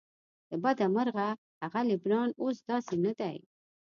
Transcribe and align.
له 0.49 0.57
بده 0.63 0.85
مرغه 0.95 1.29
هغه 1.63 1.81
لبنان 1.91 2.29
اوس 2.41 2.57
داسې 2.69 2.95
نه 3.05 3.11
دی. 3.19 3.37